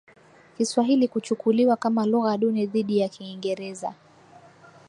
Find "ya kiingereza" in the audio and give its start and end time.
2.99-3.93